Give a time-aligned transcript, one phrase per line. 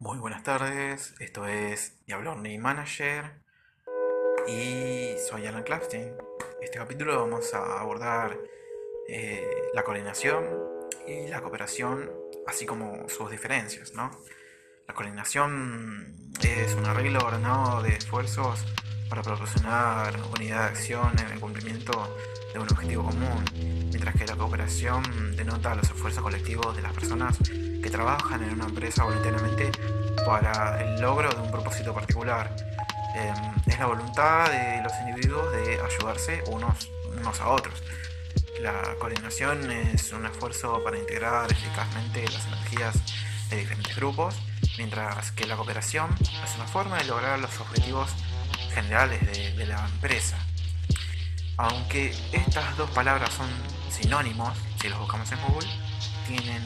[0.00, 3.32] Muy buenas tardes, esto es Diablo Manager
[4.46, 6.12] y soy Alan Clapstein.
[6.62, 8.38] Este capítulo vamos a abordar
[9.08, 10.46] eh, la coordinación
[11.04, 12.12] y la cooperación,
[12.46, 13.92] así como sus diferencias.
[13.92, 14.12] ¿no?
[14.86, 18.64] La coordinación es un arreglo ordenado de esfuerzos
[19.08, 22.16] para proporcionar unidad de acción en el cumplimiento
[22.52, 27.38] de un objetivo común, mientras que la cooperación denota los esfuerzos colectivos de las personas
[27.38, 29.70] que trabajan en una empresa voluntariamente
[30.26, 32.54] para el logro de un propósito particular.
[33.14, 33.34] Em,
[33.66, 37.82] es la voluntad de los individuos de ayudarse unos, unos a otros.
[38.60, 42.96] La coordinación es un esfuerzo para integrar eficazmente las energías
[43.48, 44.34] de diferentes grupos,
[44.76, 48.10] mientras que la cooperación es una forma de lograr los objetivos
[48.74, 50.38] generales de, de la empresa.
[51.56, 53.48] Aunque estas dos palabras son
[53.90, 55.68] sinónimos, si los buscamos en Google,
[56.26, 56.62] tienen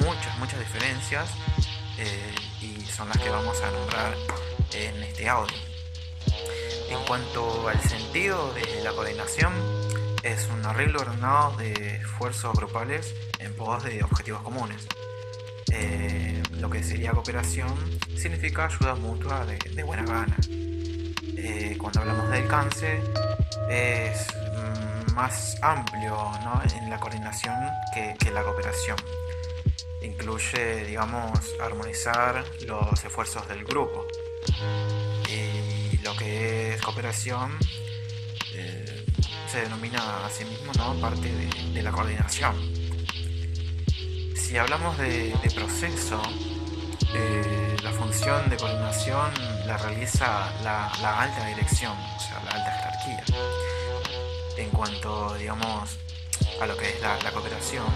[0.00, 1.30] muchas, muchas diferencias
[1.98, 4.14] eh, y son las que vamos a nombrar
[4.72, 5.56] en este audio.
[6.90, 9.52] En cuanto al sentido de la coordinación,
[10.22, 14.86] es un arreglo ordenado de esfuerzos grupales en pos de objetivos comunes.
[15.72, 17.74] Eh, lo que sería cooperación
[18.16, 20.36] significa ayuda mutua de, buena gana.
[21.44, 23.02] Eh, cuando hablamos de alcance,
[23.68, 24.28] es
[25.12, 26.16] más amplio
[26.76, 27.56] en la coordinación
[27.92, 28.96] que, la cooperación.
[30.02, 34.06] Incluye, digamos, armonizar los esfuerzos del grupo.
[35.28, 37.58] Y lo que es cooperación
[38.54, 39.04] eh,
[39.48, 40.94] se denomina a sí mismo ¿no?
[41.00, 41.28] parte
[41.74, 42.54] de, la coordinación.
[44.36, 46.22] Si hablamos de, proceso,
[47.14, 49.32] eh, la función de coordinación
[49.66, 53.62] la realiza la, alta dirección, o sea, la alta jerarquía
[54.56, 55.98] en cuanto, digamos,
[56.60, 57.86] a lo que es la, cooperación,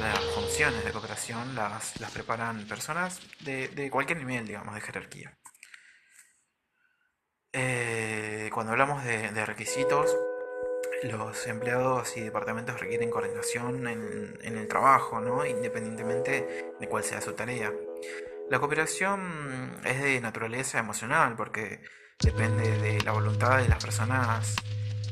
[0.00, 5.36] las funciones de cooperación las, preparan personas de, cualquier nivel, digamos, de jerarquía.
[7.52, 10.16] Eh, cuando hablamos de, requisitos,
[11.02, 15.44] los empleados y departamentos requieren coordinación en, en, el trabajo, ¿no?
[15.46, 17.72] independientemente de cuál sea su tarea.
[18.50, 21.82] La cooperación es de naturaleza emocional porque
[22.18, 24.56] depende de la voluntad de las personas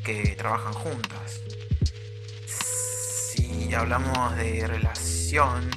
[0.05, 1.41] que trabajan juntas.
[2.47, 5.71] Si hablamos de relación,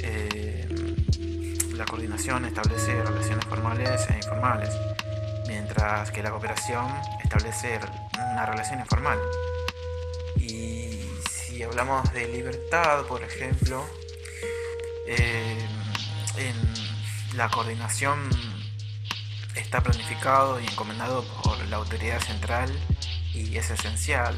[0.00, 0.68] eh,
[1.74, 4.70] la coordinación establece relaciones formales e informales,
[5.48, 6.86] mientras que la cooperación
[7.20, 7.80] establece
[8.14, 9.18] una relación informal.
[10.36, 13.84] Y si hablamos de libertad, por ejemplo,
[15.08, 15.58] eh,
[17.34, 18.28] la coordinación
[19.54, 22.70] está planificado y encomendado por la autoridad central
[23.34, 24.34] y es esencial.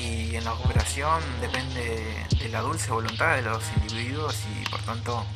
[0.00, 5.26] Y en la cooperación depende de la dulce voluntad de los individuos y por tanto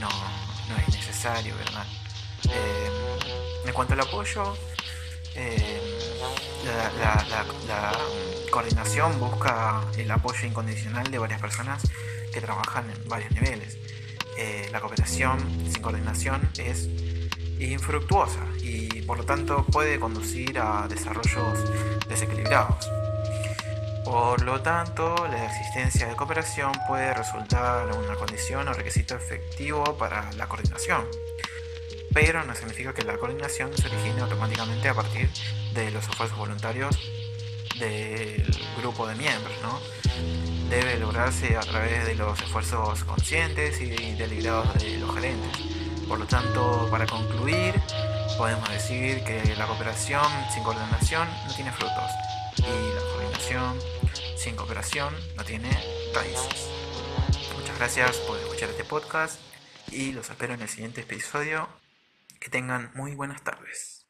[0.00, 0.08] no,
[0.78, 1.86] es necesario, ¿verdad?
[2.50, 2.90] Eh,
[3.66, 4.56] en cuanto al apoyo,
[5.34, 5.80] eh,
[7.66, 7.92] la,
[8.50, 11.82] coordinación busca el apoyo incondicional de varias personas
[12.32, 13.76] que trabajan en varios niveles.
[14.36, 15.38] Eh, la cooperación
[15.70, 16.88] sin coordinación es
[17.60, 21.58] infructuosa y por lo tanto puede conducir a desarrollos
[22.08, 22.88] desequilibrados.
[24.04, 30.30] Por lo tanto, la existencia de cooperación puede resultar una condición o requisito efectivo para
[30.32, 31.06] la coordinación,
[32.12, 35.30] pero no significa que la coordinación se origine automáticamente a partir
[35.72, 36.98] de los esfuerzos voluntarios
[37.78, 38.44] del
[38.78, 39.80] grupo de miembros, ¿no?
[40.70, 45.74] Debe lograrse a través de los esfuerzos conscientes y deliberados de los gerentes
[46.08, 47.74] por lo tanto, para concluir,
[48.36, 52.10] podemos decir que la cooperación sin coordinación no tiene frutos
[52.58, 53.78] y la coordinación
[54.36, 55.70] sin cooperación no tiene
[56.14, 56.68] raíces.
[57.56, 59.40] Muchas gracias por escuchar este podcast
[59.90, 61.68] y los espero en el siguiente episodio.
[62.38, 64.03] Que tengan muy buenas tardes.